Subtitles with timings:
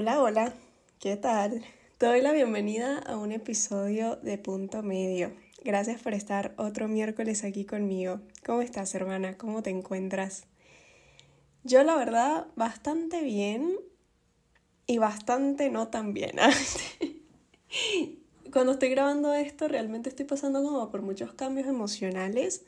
[0.00, 0.52] Hola, hola,
[1.00, 1.64] ¿qué tal?
[1.98, 5.32] Te doy la bienvenida a un episodio de Punto Medio.
[5.64, 8.20] Gracias por estar otro miércoles aquí conmigo.
[8.46, 9.36] ¿Cómo estás, hermana?
[9.36, 10.44] ¿Cómo te encuentras?
[11.64, 13.74] Yo, la verdad, bastante bien
[14.86, 16.36] y bastante no tan bien.
[18.52, 22.64] Cuando estoy grabando esto, realmente estoy pasando como por muchos cambios emocionales,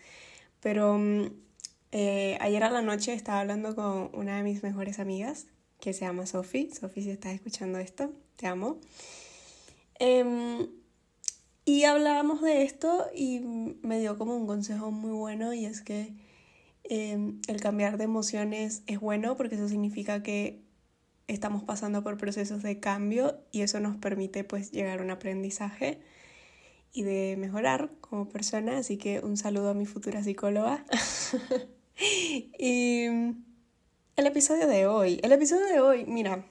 [0.58, 1.26] pero mm,
[1.92, 5.46] eh, ayer a la noche estaba hablando con una de mis mejores amigas
[5.80, 6.70] que se llama Sophie.
[6.72, 8.78] Sophie, si estás escuchando esto, te amo.
[9.98, 10.68] Em,
[11.64, 13.40] y hablábamos de esto y
[13.82, 16.14] me dio como un consejo muy bueno y es que
[16.84, 20.62] em, el cambiar de emociones es bueno porque eso significa que
[21.28, 26.00] estamos pasando por procesos de cambio y eso nos permite pues llegar a un aprendizaje
[26.92, 28.78] y de mejorar como persona.
[28.78, 30.84] Así que un saludo a mi futura psicóloga.
[32.58, 33.06] y
[34.16, 36.44] el episodio de hoy, el episodio de hoy, mira,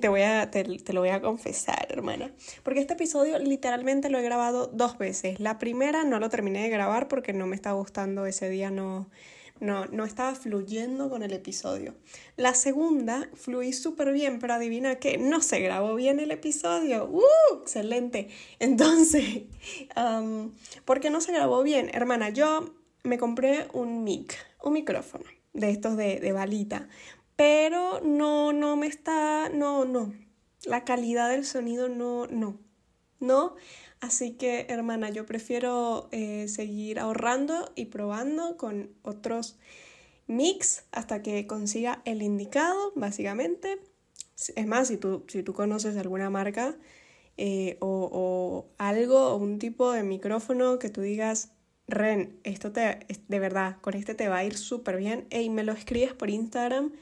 [0.00, 4.22] te, voy a, te, lo voy a confesar, hermana, porque este episodio literalmente lo he
[4.22, 5.40] grabado dos veces.
[5.40, 9.08] La primera no lo terminé de grabar porque no me estaba gustando ese día, no,
[9.60, 11.94] no, no estaba fluyendo con el episodio.
[12.36, 17.06] La segunda fluí súper bien, pero adivina qué, no se grabó bien el episodio.
[17.06, 17.60] ¡Uh!
[17.62, 18.28] Excelente.
[18.58, 19.42] Entonces,
[20.84, 21.90] ¿por qué no se grabó bien?
[21.92, 22.74] Hermana, yo
[23.04, 26.88] me compré un mic, un micrófono de estos de, de balita,
[27.36, 30.12] pero no, no me está, no, no,
[30.64, 32.58] la calidad del sonido no, no,
[33.18, 33.54] no.
[34.00, 39.58] Así que, hermana, yo prefiero eh, seguir ahorrando y probando con otros
[40.26, 43.78] mix hasta que consiga el indicado, básicamente.
[44.56, 46.76] Es más, si tú, si tú conoces alguna marca
[47.36, 51.52] eh, o, o, algo o un tipo de micrófono que tú digas,
[51.90, 55.26] Ren, esto te, de verdad, con este te va a ir súper bien.
[55.30, 56.92] Y me lo escribes por Instagram.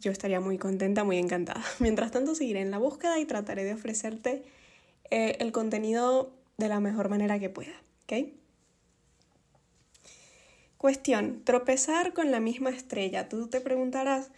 [0.00, 1.62] Yo estaría muy contenta, muy encantada.
[1.78, 4.42] Mientras tanto, seguiré en la búsqueda y trataré de ofrecerte
[5.10, 7.74] eh, el contenido de la mejor manera que pueda.
[8.04, 8.28] ¿Ok?
[10.76, 13.28] Cuestión, tropezar con la misma estrella.
[13.28, 14.30] Tú te preguntarás,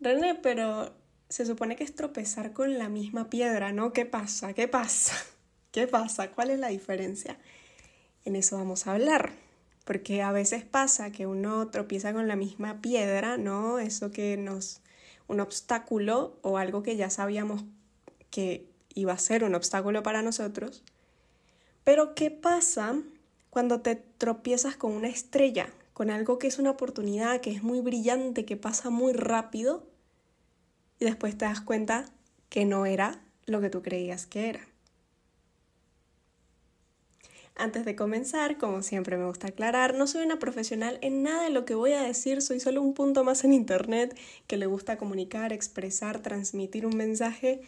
[0.00, 0.94] René, pero
[1.28, 3.92] se supone que es tropezar con la misma piedra, ¿no?
[3.92, 4.54] ¿Qué pasa?
[4.54, 5.14] ¿Qué pasa?
[5.72, 6.30] ¿Qué pasa?
[6.30, 7.36] ¿Cuál es la diferencia?
[8.24, 9.32] En eso vamos a hablar.
[9.84, 13.78] Porque a veces pasa que uno tropieza con la misma piedra, ¿no?
[13.78, 14.80] Eso que nos.
[15.26, 17.64] un obstáculo o algo que ya sabíamos
[18.30, 20.82] que iba a ser un obstáculo para nosotros.
[21.84, 22.96] Pero ¿qué pasa
[23.48, 27.80] cuando te tropiezas con una estrella, con algo que es una oportunidad, que es muy
[27.80, 29.86] brillante, que pasa muy rápido,
[30.98, 32.06] y después te das cuenta
[32.48, 34.69] que no era lo que tú creías que era?
[37.60, 41.50] Antes de comenzar, como siempre me gusta aclarar, no soy una profesional en nada de
[41.50, 44.96] lo que voy a decir, soy solo un punto más en Internet que le gusta
[44.96, 47.60] comunicar, expresar, transmitir un mensaje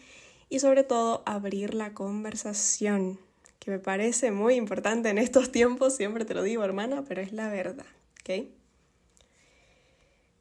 [0.49, 3.21] y sobre todo abrir la conversación,
[3.59, 7.35] que me parece muy importante en estos tiempos, siempre te lo digo hermana, pero es
[7.35, 7.85] la verdad,
[8.23, 8.47] ¿ok?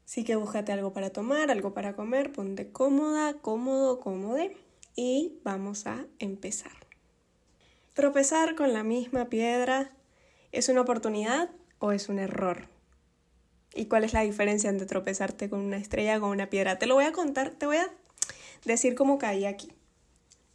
[0.06, 4.56] Así que búscate algo para tomar, algo para comer, ponte cómoda, cómodo, cómode
[4.96, 6.81] y vamos a empezar.
[7.94, 9.90] ¿Tropezar con la misma piedra
[10.50, 12.68] es una oportunidad o es un error?
[13.74, 16.78] ¿Y cuál es la diferencia entre tropezarte con una estrella o con una piedra?
[16.78, 17.90] Te lo voy a contar, te voy a
[18.64, 19.70] decir cómo caí aquí.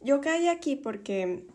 [0.00, 1.46] Yo caí aquí porque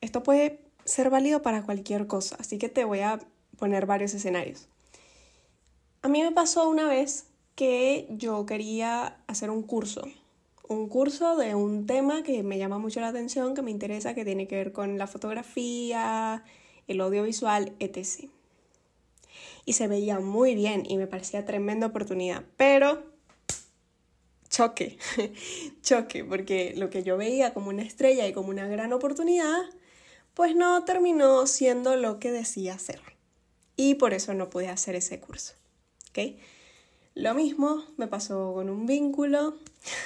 [0.00, 3.18] esto puede ser válido para cualquier cosa, así que te voy a
[3.58, 4.68] poner varios escenarios.
[6.02, 7.26] A mí me pasó una vez
[7.56, 10.06] que yo quería hacer un curso
[10.68, 14.24] un curso de un tema que me llama mucho la atención, que me interesa, que
[14.24, 16.44] tiene que ver con la fotografía,
[16.86, 18.30] el audiovisual, etc.
[19.64, 23.02] Y se veía muy bien y me parecía tremenda oportunidad, pero
[24.48, 24.98] choque,
[25.82, 29.62] choque, porque lo que yo veía como una estrella y como una gran oportunidad,
[30.34, 33.00] pues no terminó siendo lo que decía ser.
[33.76, 35.54] Y por eso no pude hacer ese curso.
[36.10, 36.36] ¿ok?
[37.14, 39.56] Lo mismo me pasó con un vínculo.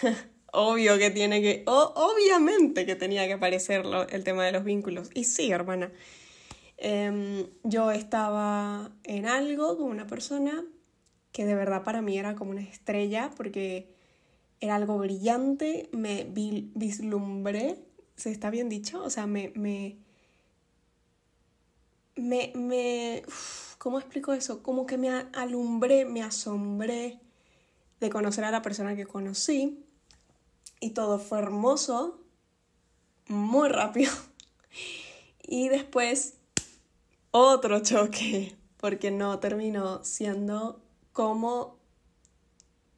[0.52, 5.10] obvio que tiene que, obviamente que tenía que aparecer el tema de los vínculos.
[5.14, 5.90] Y sí, hermana,
[6.76, 10.64] em, yo estaba en algo con una persona
[11.32, 13.88] que de verdad para mí era como una estrella porque
[14.60, 17.78] era algo brillante, me vislumbré,
[18.16, 19.02] ¿se está bien dicho?
[19.02, 19.52] O sea, me...
[19.56, 19.96] me
[22.14, 23.22] me, me
[23.78, 24.62] ¿cómo explico eso?
[24.62, 27.19] Como que me alumbré, me asombré
[28.00, 29.81] de conocer a la persona que conocí
[30.82, 32.20] y todo fue hermoso,
[33.29, 34.12] muy rápido.
[35.44, 36.34] Y después
[37.31, 40.81] otro choque, porque no terminó siendo
[41.12, 41.76] como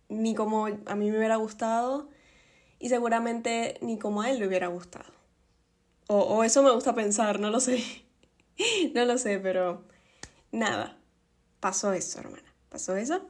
[0.09, 2.11] ni como a mí me hubiera gustado
[2.79, 5.11] y seguramente ni como a él le hubiera gustado.
[6.07, 7.83] O, o eso me gusta pensar, no lo sé.
[8.95, 9.83] no lo sé, pero
[10.53, 10.97] nada,
[11.59, 13.21] pasó eso, hermana, pasó eso.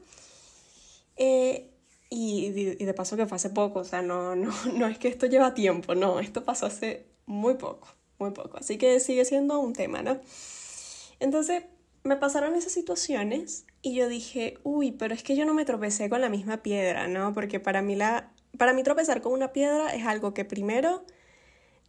[1.16, 1.73] Eh,
[2.14, 5.26] y, de paso que fue hace poco, o sea, no, no, no es que esto
[5.26, 7.88] lleva tiempo, no, esto pasó hace muy poco,
[8.18, 8.58] muy poco.
[8.58, 10.20] Así que sigue siendo un tema, ¿no?
[11.18, 11.64] Entonces,
[12.04, 16.08] me pasaron esas situaciones y yo dije, uy, pero es que yo no me tropecé
[16.08, 17.34] con la misma piedra, ¿no?
[17.34, 21.04] Porque para mí, la, para mí tropezar con una piedra es algo que primero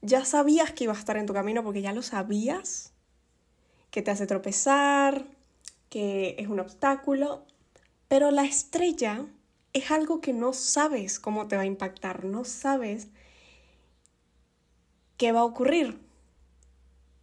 [0.02, 2.94] ya sabías que iba a estar en tu camino porque ya lo sabías,
[3.92, 5.26] que te hace tropezar,
[5.90, 7.46] que es un obstáculo,
[8.08, 9.26] pero la estrella
[9.76, 13.10] es algo que no sabes cómo te va a impactar, no sabes
[15.18, 16.00] qué va a ocurrir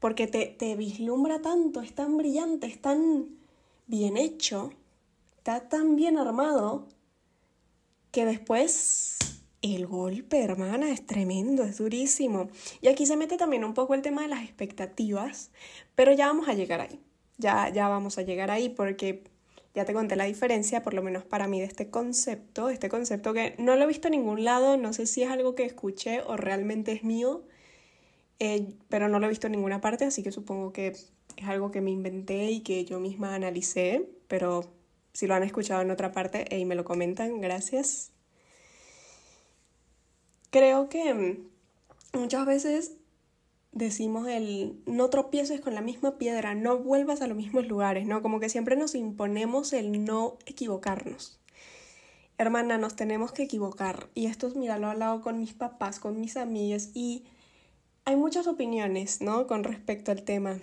[0.01, 3.39] porque te, vislumbra tanto, es tan brillante, es tan
[3.87, 4.73] bien hecho,
[5.39, 6.89] está tan bien armado,
[8.11, 9.17] que después
[9.63, 12.51] el golpe, hermana, es tremendo, es durísimo.
[12.83, 15.53] Y aquí se mete también un poco el tema de las expectativas,
[15.95, 17.01] pero ya vamos a llegar ahí.
[17.39, 19.32] Ya, ya vamos a llegar ahí porque
[19.75, 23.33] ya te conté la diferencia, por lo menos para mí, de este concepto, este concepto
[23.33, 26.21] que no lo he visto en ningún lado, no sé si es algo que escuché
[26.23, 27.43] o realmente es mío,
[28.39, 31.13] eh, pero no lo he visto en ninguna parte, así que supongo que es
[31.47, 34.71] algo que me inventé y que yo misma analicé, pero
[35.13, 38.13] si lo han escuchado en otra parte y me lo comentan, gracias.
[40.51, 42.93] Creo que mm, muchas veces
[43.73, 48.23] decimos el no tropieces con la misma piedra, no vuelvas a los mismos lugares, ¿no?
[48.23, 51.41] Como que siempre nos imponemos el no equivocarnos.
[52.39, 54.09] Hermana, nos tenemos que equivocar.
[54.15, 57.25] Y esto, mira, lo he hablado con mis papás, con mis amigas y
[58.05, 59.47] hay muchas opiniones, ¿no?
[59.47, 60.59] Con respecto al tema.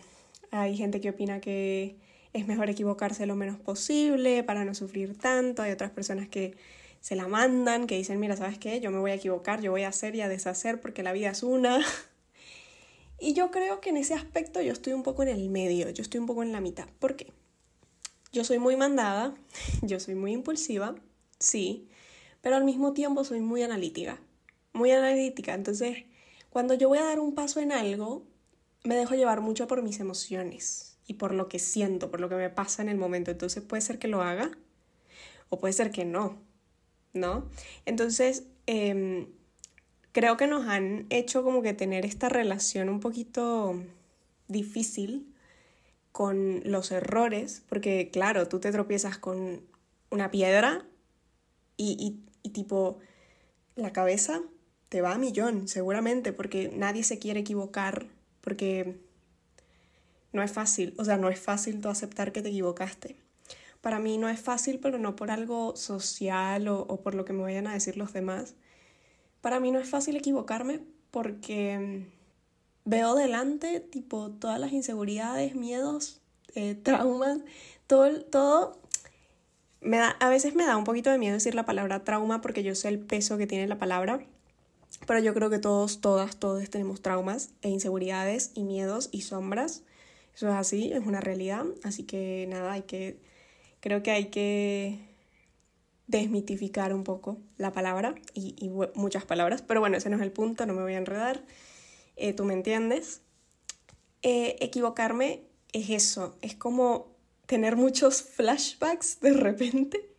[0.51, 1.97] Hay gente que opina que
[2.33, 5.61] es mejor equivocarse lo menos posible para no sufrir tanto.
[5.61, 6.57] Hay otras personas que
[7.01, 8.81] se la mandan, que dicen, mira, ¿sabes qué?
[8.81, 11.29] Yo me voy a equivocar, yo voy a hacer y a deshacer porque la vida
[11.29, 11.79] es una.
[13.19, 16.01] Y yo creo que en ese aspecto yo estoy un poco en el medio, yo
[16.01, 16.87] estoy un poco en la mitad.
[16.99, 17.33] ¿Por qué?
[18.31, 19.33] Yo soy muy mandada,
[19.81, 20.95] yo soy muy impulsiva,
[21.39, 21.89] sí,
[22.41, 24.19] pero al mismo tiempo soy muy analítica,
[24.73, 25.53] muy analítica.
[25.53, 26.05] Entonces,
[26.49, 28.25] cuando yo voy a dar un paso en algo,
[28.83, 32.35] me dejo llevar mucho por mis emociones y por lo que siento, por lo que
[32.35, 33.31] me pasa en el momento.
[33.31, 34.51] Entonces puede ser que lo haga
[35.49, 36.37] o puede ser que no,
[37.13, 37.49] ¿no?
[37.85, 39.27] Entonces, em,
[40.19, 43.81] creo que nos han hecho como que tener esta relación un poquito
[44.49, 45.33] difícil
[46.11, 49.61] con los errores, porque claro, tú te tropiezas con
[50.09, 50.85] una piedra
[51.77, 52.97] y, y tipo
[53.77, 54.41] la cabeza
[54.89, 58.07] te va a millón, seguramente, porque nadie se quiere equivocar,
[58.41, 58.99] porque
[60.33, 63.15] no es fácil, o sea, no es fácil tú aceptar que te equivocaste.
[63.79, 67.31] Para mí no es fácil, pero no por algo social o, o por lo que
[67.31, 68.55] me vayan a decir los demás.
[69.41, 70.81] Para mí no es fácil equivocarme
[71.11, 72.07] porque
[72.85, 76.21] veo delante, tipo, todas las inseguridades, miedos,
[76.55, 77.39] eh, traumas,
[77.87, 78.79] todo, todo
[79.81, 82.63] me da, a veces me da un poquito de miedo decir la palabra trauma porque
[82.63, 84.21] yo sé el peso que tiene la palabra
[85.05, 89.83] pero yo creo que todos, todas, todos tenemos traumas e inseguridades y miedos y sombras.
[90.35, 91.65] Eso es así, es una realidad.
[91.83, 93.17] Así que nada, hay que.
[93.79, 94.99] Creo que hay que
[96.09, 99.61] desmitificar un poco la palabra y, muchas palabras.
[99.61, 101.45] Pero bueno, ese no es el punto, no me voy a enredar.
[102.15, 103.21] Eh, Tú me entiendes.
[104.23, 110.09] Eh, equivocarme es eso, es como tener muchos flashbacks de repente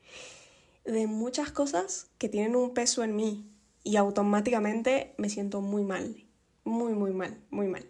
[0.84, 3.46] de muchas cosas que tienen un peso en mí
[3.82, 6.24] y automáticamente me siento muy mal,
[6.64, 7.84] muy, muy mal, muy mal.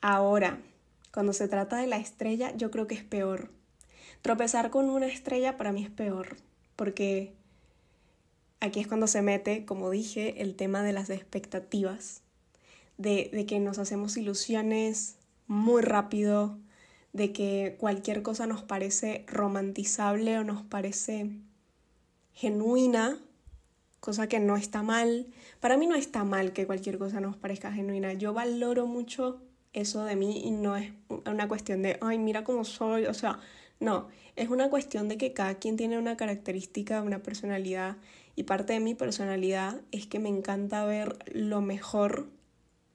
[0.00, 0.60] Ahora,
[1.12, 3.52] cuando se trata de la estrella, yo creo que es peor.
[4.22, 6.36] Tropezar con una estrella para mí es peor,
[6.78, 7.34] porque
[8.60, 12.22] aquí es cuando se mete, como dije, el tema de las expectativas,
[12.98, 15.16] de, de que nos hacemos ilusiones
[15.48, 16.56] muy rápido,
[17.12, 21.32] de que cualquier cosa nos parece romantizable o nos parece
[22.32, 23.18] genuina
[24.00, 25.26] cosa que no está mal.
[25.58, 28.12] Para mí no está mal que cualquier cosa nos parezca genuina.
[28.12, 29.42] Yo valoro mucho
[29.72, 30.92] eso de mí y no es
[31.26, 33.40] una cuestión de, ay, mira cómo soy, o sea,
[33.80, 37.96] no, es una cuestión de que cada quien tiene una característica, una personalidad
[38.34, 42.28] y parte de mi personalidad es que me encanta ver lo mejor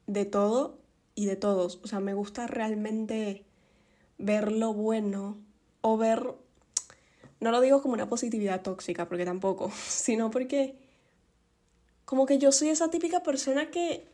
[0.07, 0.77] de todo
[1.15, 3.45] y de todos, o sea, me gusta realmente
[4.17, 5.37] ver lo bueno
[5.81, 6.33] o ver,
[7.39, 10.75] no lo digo como una positividad tóxica, porque tampoco, sino porque
[12.05, 14.07] como que yo soy esa típica persona que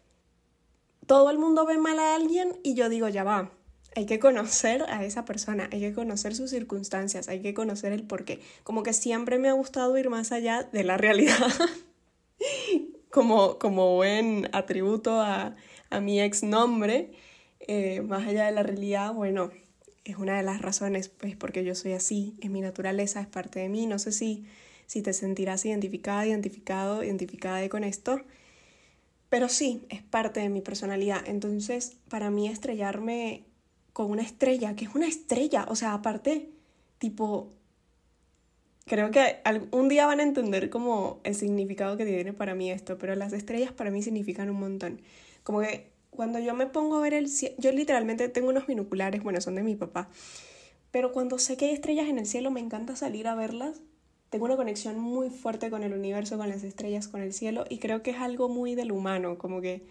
[1.07, 3.51] todo el mundo ve mal a alguien y yo digo, ya va,
[3.95, 8.03] hay que conocer a esa persona, hay que conocer sus circunstancias, hay que conocer el
[8.03, 8.39] porqué.
[8.63, 11.37] Como que siempre me ha gustado ir más allá de la realidad.
[13.09, 15.55] como, como buen atributo a,
[15.89, 17.11] a mi ex nombre,
[17.59, 19.51] eh, más allá de la realidad, bueno,
[20.05, 23.59] es una de las razones, pues porque yo soy así, es mi naturaleza, es parte
[23.59, 24.45] de mí, no sé si,
[24.85, 28.21] si te sentirás identificada, identificado, identificada con esto,
[29.29, 33.43] pero sí, es parte de mi personalidad, entonces para mí estrellarme
[33.99, 36.51] con una estrella, que es una estrella, o sea, aparte,
[36.99, 37.51] tipo,
[38.85, 39.41] creo que
[39.71, 43.33] un día van a entender como el significado que tiene para mí esto, pero las
[43.33, 45.01] estrellas para mí significan un montón.
[45.43, 49.21] Como que cuando yo me pongo a ver el cielo, yo literalmente tengo unos binoculares,
[49.21, 50.07] bueno, son de mi papá,
[50.91, 53.81] pero cuando sé que hay estrellas en el cielo me encanta salir a verlas.
[54.29, 57.79] Tengo una conexión muy fuerte con el universo, con las estrellas, con el cielo y
[57.79, 59.83] creo que es algo muy del humano, como que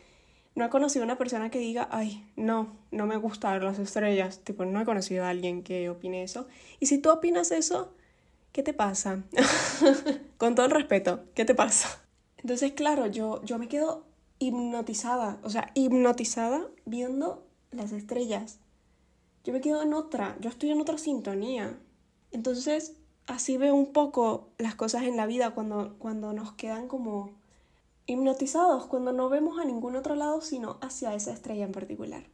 [0.59, 4.65] no he conocido una persona que diga, ay, no, no me gustan las estrellas, tipo,
[4.65, 6.49] no he conocido a alguien que opine eso.
[6.81, 7.95] Y si tú opinas eso,
[8.51, 9.23] ¿qué te pasa?
[10.37, 12.03] con todo el respeto, ¿qué te pasa?
[12.39, 14.05] Entonces, claro, yo, yo me quedo
[14.41, 18.59] hipnotizada, o sea, hipnotizada viendo las estrellas.
[19.45, 21.79] Yo me quedo en otra, yo estoy en otra sintonía.
[22.33, 22.97] Entonces,
[23.29, 27.38] así veo un poco las cosas en la vida cuando, cuando nos quedan como
[28.09, 32.25] hipnotizados, cuando no vemos a ningún otro lado sino hacia esa estrella en particular.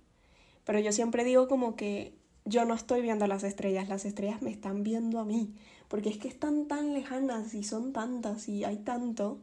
[0.64, 2.16] Pero yo siempre digo como que
[2.46, 5.54] yo no estoy viendo las estrellas, las estrellas me están viendo a mí,
[5.88, 9.40] porque es que están tan lejanas y son tantas y hay tanto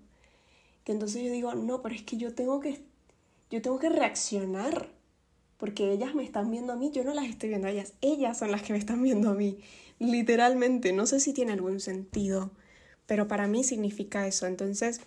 [0.84, 2.82] que entonces yo digo, no, pero es que yo tengo que,
[3.50, 4.90] yo tengo que reaccionar,
[5.58, 8.40] porque ellas me están viendo a mí, yo no las estoy viendo a ellas, ellas
[8.40, 9.60] son las que me están viendo a mí,
[10.00, 12.52] literalmente, no sé si tiene algún sentido,
[13.06, 15.02] pero para mí significa eso, entonces,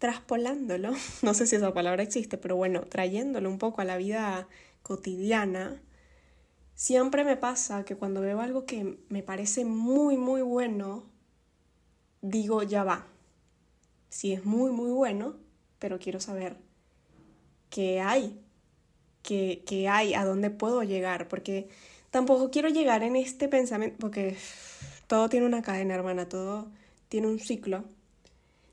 [0.00, 0.90] traspolándolo,
[1.22, 4.48] no sé si esa palabra existe, pero bueno, trayéndolo un poco a la vida
[4.82, 5.80] cotidiana,
[6.74, 11.04] siempre me pasa que cuando veo algo que me parece muy, muy bueno,
[12.22, 13.06] digo, ya va,
[14.08, 15.36] si es muy, muy bueno,
[15.78, 16.56] pero quiero saber
[17.68, 18.40] qué hay,
[19.22, 21.68] qué, qué hay, a dónde puedo llegar, porque
[22.10, 24.36] tampoco quiero llegar en este pensamiento, porque
[25.06, 26.68] todo tiene una cadena, hermana, todo
[27.10, 27.84] tiene un ciclo.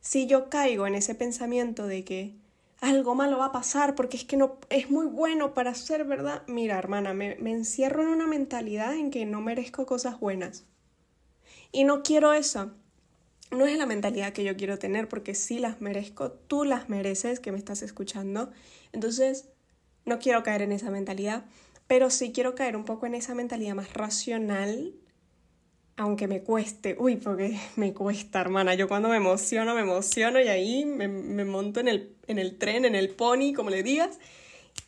[0.08, 2.34] Si yo caigo en ese pensamiento de que
[2.80, 6.44] algo malo va a pasar porque es que no es muy bueno para ser verdad,
[6.48, 10.64] mira, hermana, me, me encierro en una mentalidad en que no merezco cosas buenas.
[11.74, 12.72] Y no quiero eso
[13.52, 17.42] no es la mentalidad que yo quiero tener porque sí las merezco, tú las mereces
[17.42, 18.52] que me estás escuchando.
[18.94, 19.50] Entonces,
[20.06, 21.44] no quiero caer en esa mentalidad,
[21.86, 24.94] pero sí quiero caer un poco en esa mentalidad más racional,
[25.98, 26.96] aunque me cueste.
[26.98, 28.76] Uy, porque me cuesta, hermana.
[28.76, 31.08] Yo cuando me emociono, me emociono y ahí me,
[31.44, 34.20] monto en el, en el tren, en el pony, como le digas,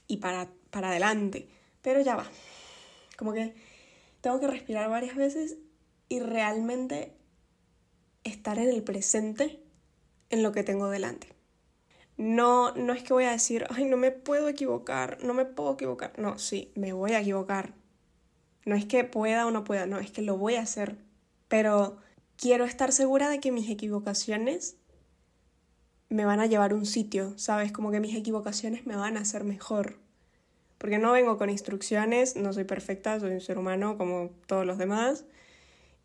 [0.07, 1.49] y para, para adelante.
[1.81, 2.29] Pero ya va.
[3.17, 3.53] Como que
[4.21, 5.57] tengo que respirar varias veces
[6.07, 7.13] y realmente
[8.23, 9.61] estar en el presente
[10.29, 11.27] en lo que tengo delante.
[12.17, 15.73] No, no es que voy a decir, ay, no me puedo equivocar, no me puedo
[15.73, 16.13] equivocar.
[16.19, 17.73] No, sí, me voy a equivocar.
[18.65, 20.97] No es que pueda o no pueda, no, es que lo voy a hacer.
[21.47, 21.97] Pero
[22.37, 24.77] quiero estar segura de que mis equivocaciones
[26.09, 27.71] me van a llevar a un sitio, ¿sabes?
[27.71, 29.97] Como que mis equivocaciones me van a hacer mejor.
[30.77, 34.77] Porque no vengo con instrucciones, no soy perfecta, soy un ser humano como todos los
[34.77, 35.25] demás.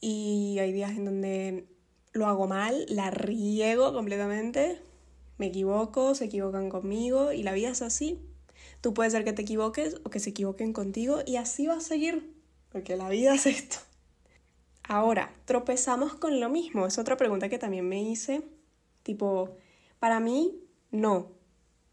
[0.01, 1.67] Y hay días en donde
[2.13, 4.81] lo hago mal, la riego completamente,
[5.39, 8.21] me equivoco, se equivocan conmigo y la vida es así.
[8.81, 11.81] Tú puedes ser que te equivoques o que se equivoquen contigo y así va a
[11.81, 12.34] seguir,
[12.75, 13.77] porque la vida es esto.
[14.83, 16.89] Ahora, tropezamos con lo mismo.
[16.89, 18.43] Es otra pregunta que también me hice.
[19.05, 19.57] Tipo,
[20.01, 20.59] para mí,
[20.91, 21.31] no,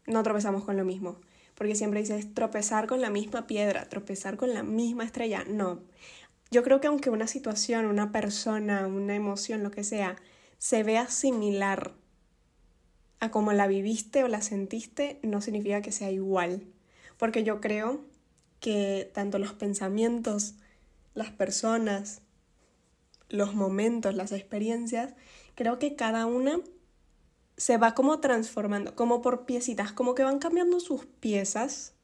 [0.08, 1.20] no tropezamos con lo mismo.
[1.54, 5.44] Porque siempre dices tropezar con la misma piedra, tropezar con la misma estrella.
[5.48, 5.82] No,
[6.50, 10.16] yo creo que aunque una situación, una persona, una emoción, lo que sea,
[10.58, 11.92] se vea similar
[13.20, 16.66] a como la viviste o la sentiste, no significa que sea igual.
[17.18, 18.00] Porque yo creo
[18.58, 20.56] que tanto los pensamientos,
[21.14, 22.22] las personas,
[23.28, 25.14] los momentos, las experiencias,
[25.54, 26.60] creo que cada una
[27.56, 31.94] se va como transformando, como por piecitas, como que van cambiando sus piezas,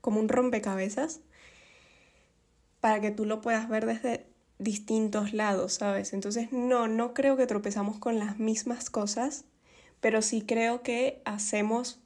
[0.00, 1.20] como un rompecabezas,
[2.80, 4.26] para que tú lo puedas ver desde
[4.58, 6.12] distintos lados, ¿sabes?
[6.12, 9.44] Entonces, no, no creo que tropezamos con las mismas cosas,
[10.00, 12.00] pero sí creo que hacemos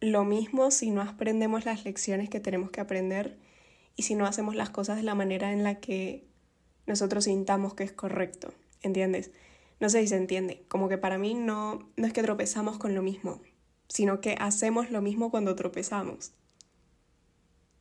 [0.00, 3.38] lo mismo si no aprendemos las lecciones que tenemos que aprender
[4.00, 6.24] y si no hacemos las cosas de la manera en la que
[6.86, 9.30] nosotros sintamos que es correcto, ¿entiendes?
[9.78, 12.94] No sé si se entiende, como que para mí no, no es que tropezamos con
[12.94, 13.42] lo mismo,
[13.88, 16.32] sino que hacemos lo mismo cuando tropezamos.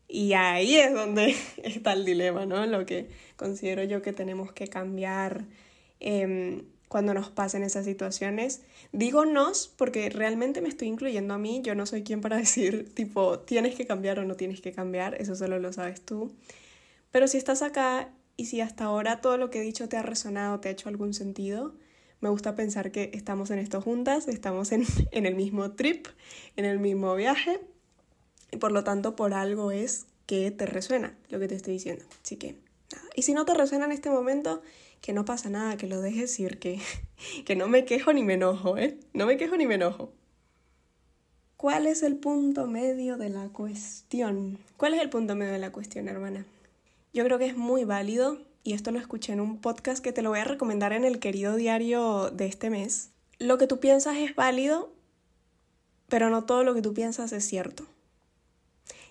[0.09, 1.33] Y ahí es donde
[1.63, 2.65] está el dilema, ¿no?
[2.65, 3.07] Lo que
[3.37, 5.45] considero yo que tenemos que cambiar
[6.01, 8.63] em, cuando nos pasen esas situaciones.
[8.91, 12.93] Digo nos porque realmente me estoy incluyendo a mí, yo no soy quien para decir
[12.93, 16.33] tipo tienes que cambiar o no tienes que cambiar, eso solo lo sabes tú.
[17.11, 20.01] Pero si estás acá y si hasta ahora todo lo que he dicho te ha
[20.01, 21.75] resonado, te ha hecho algún sentido,
[22.19, 26.07] me gusta pensar que estamos en esto juntas, estamos en, en el mismo trip,
[26.57, 27.61] en el mismo viaje,
[28.51, 32.03] y por lo tanto por algo es que te resuena lo que te estoy diciendo.
[32.23, 32.53] Así que,
[32.93, 33.07] nada.
[33.15, 34.61] Y si no te resuena en este momento,
[35.01, 36.79] que no pasa nada, que lo dejes ir, que,
[37.45, 38.97] que no me quejo ni me enojo, ¿eh?
[39.13, 40.11] No me quejo ni me enojo.
[41.57, 44.59] ¿Cuál es el punto medio de la cuestión?
[44.77, 46.45] ¿Cuál es el punto medio de la cuestión, hermana?
[47.13, 50.21] Yo creo que es muy válido, y esto lo escuché en un podcast que te
[50.21, 53.09] lo voy a recomendar en el querido diario de este mes.
[53.39, 54.93] Lo que tú piensas es válido,
[56.07, 57.85] pero no todo lo que tú piensas es cierto.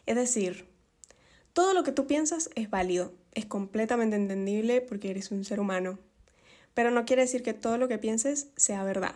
[0.07, 0.67] Es decir,
[1.53, 5.99] todo lo que tú piensas es válido, es completamente entendible porque eres un ser humano,
[6.75, 9.15] pero no quiere decir que todo lo que pienses sea verdad.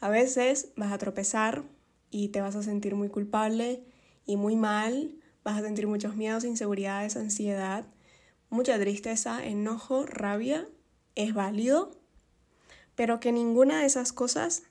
[0.00, 1.62] A veces vas a tropezar
[2.10, 3.82] y te vas a sentir muy culpable
[4.26, 7.84] y muy mal Vas a sentir muchos miedos, inseguridades, ansiedad,
[8.48, 10.68] mucha tristeza, enojo, rabia.
[11.14, 11.90] Es válido,
[12.94, 14.62] pero que ninguna de esas cosas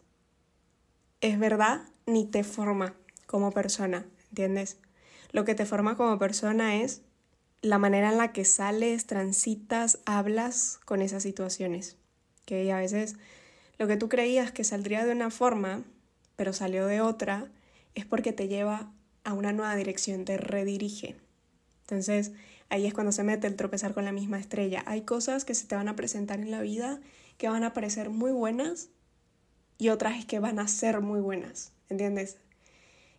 [1.20, 2.96] es verdad ni te forma
[3.28, 4.78] como persona, ¿entiendes?
[5.32, 7.02] Lo que te forma como persona es
[7.62, 11.98] la manera en la que sales, transitas, hablas con esas situaciones.
[12.46, 13.16] Que a veces
[13.78, 15.84] lo que tú creías que saldría de una forma,
[16.36, 17.52] pero salió de otra,
[17.94, 18.92] es porque te lleva
[19.24, 21.16] a una nueva dirección, te redirige.
[21.82, 22.32] Entonces,
[22.70, 24.84] ahí es cuando se mete el tropezar con la misma estrella.
[24.88, 27.00] Hay cosas que se te van a presentar en la vida
[27.38, 28.90] que van a parecer muy buenas
[29.78, 32.38] y otras que van a ser muy buenas, ¿entiendes?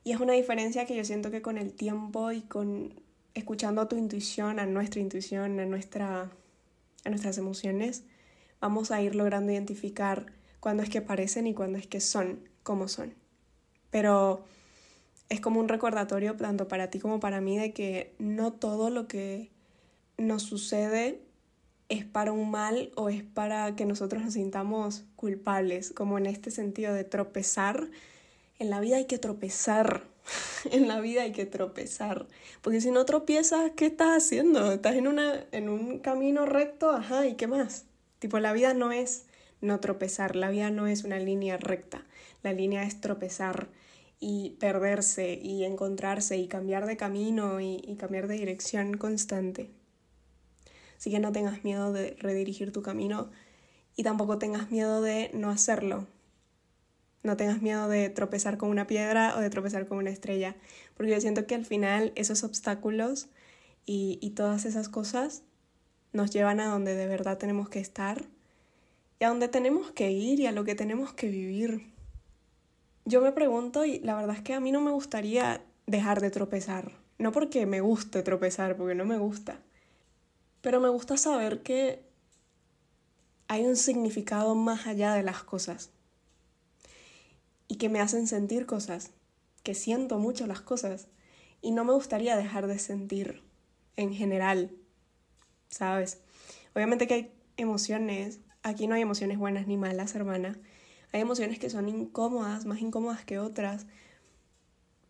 [0.05, 2.95] Y es una diferencia que yo siento que con el tiempo y con
[3.35, 6.31] escuchando a tu intuición, a nuestra intuición, a, nuestra,
[7.05, 8.05] a nuestras emociones,
[8.61, 10.27] vamos a ir logrando identificar
[10.61, 13.15] cuándo es que parecen y cuándo es que son como son.
[13.91, 14.45] Pero
[15.29, 19.09] es como un recordatorio tanto para ti como para mí de que no todo lo
[19.09, 19.51] que
[20.19, 21.23] nos sucede
[21.89, 26.51] es para un mal o es para que nosotros nos sintamos culpables, como en este
[26.51, 27.89] sentido de tropezar.
[28.59, 30.05] En la vida hay que tropezar,
[30.71, 32.27] en la vida hay que tropezar,
[32.61, 34.73] porque si no tropiezas, ¿qué estás haciendo?
[34.73, 37.87] Estás en, una, en un camino recto, ajá, ¿y qué más?
[38.19, 39.27] Tipo, la vida no es
[39.61, 42.07] no tropezar, la vida no es una línea recta,
[42.43, 43.69] la línea es tropezar
[44.21, 49.71] y perderse y encontrarse y cambiar de camino y, y, cambiar de dirección constante.
[50.97, 53.31] Así que no tengas miedo de redirigir tu camino
[53.97, 56.07] y tampoco tengas miedo de no hacerlo.
[57.23, 60.57] No tengas miedo de tropezar con una piedra o de tropezar con una estrella,
[60.97, 63.29] porque yo siento que al final esos obstáculos
[63.87, 65.43] y, y todas esas cosas
[66.13, 68.25] nos llevan a donde de verdad tenemos que estar
[69.19, 71.93] y a donde tenemos que ir y a lo que tenemos que vivir
[73.05, 76.31] yo me pregunto y la verdad es que a mí no me gustaría dejar de
[76.31, 76.93] tropezar.
[77.19, 79.59] No porque me guste tropezar, porque no me gusta.
[80.61, 82.05] Pero me gusta saber que
[83.49, 85.91] hay un significado más allá de las cosas.
[87.73, 89.13] Y que me hacen sentir cosas.
[89.63, 91.09] Que siento mucho las cosas.
[91.63, 93.43] Y no me gustaría dejar de sentir
[93.97, 94.73] en general.
[95.71, 96.21] ¿Sabes?
[96.75, 98.41] Obviamente que hay emociones.
[98.63, 100.59] Aquí no hay emociones buenas ni malas, hermana.
[101.13, 103.87] Hay emociones que son incómodas, más incómodas que otras,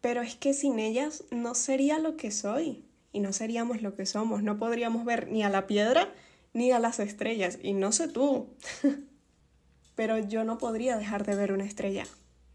[0.00, 4.06] pero es que sin ellas no sería lo que soy y no seríamos lo que
[4.06, 4.44] somos.
[4.44, 6.12] No podríamos ver ni a la piedra
[6.52, 7.58] ni a las estrellas.
[7.60, 8.48] Y no sé tú,
[9.94, 12.04] pero yo no podría dejar de ver una estrella,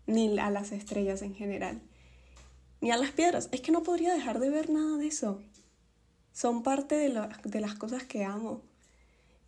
[0.08, 1.82] ni a las estrellas en general,
[2.82, 3.50] ni a las piedras.
[3.52, 5.42] Es que no podría dejar de ver nada de eso.
[6.32, 7.10] Son parte de,
[7.60, 8.62] las cosas que amo.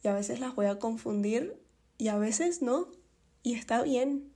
[0.04, 1.58] Y a veces las voy a confundir
[1.98, 2.88] y a veces no.
[3.42, 4.32] Y está bien.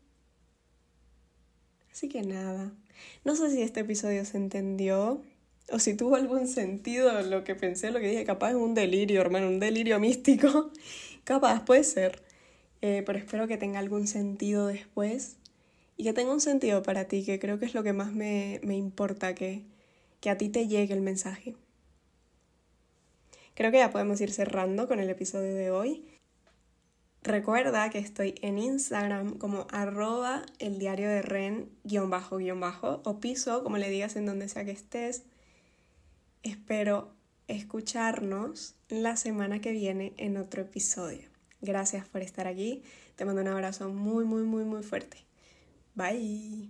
[1.92, 2.72] Así que nada.
[3.26, 5.22] No sé si este episodio se entendió
[5.72, 8.24] o si tuvo algún sentido lo que pensé, lo que dije.
[8.24, 10.72] Capaz es un delirio, hermano, un delirio místico.
[11.24, 12.22] Capaz, puede ser.
[12.82, 15.38] Eh, pero espero que tenga algún sentido después
[16.04, 18.76] que tenga un sentido para ti, que creo que es lo que más me, me
[18.76, 19.63] importa, que,
[20.20, 21.56] que a ti te llegue el mensaje.
[23.56, 26.06] Creo que ya podemos ir cerrando con el episodio de hoy.
[27.22, 33.02] Recuerda que estoy en Instagram como arroba el diario de Ren guion bajo guion bajo
[33.06, 35.24] o piso, como le digas en donde sea que estés.
[36.42, 37.13] Espero
[37.48, 41.30] escucharnos la semana que viene en otro episodio.
[41.62, 42.84] Gracias por estar aquí.
[43.16, 45.18] Te mando un abrazo muy, muy, muy, muy fuerte.
[45.96, 46.68] Bye.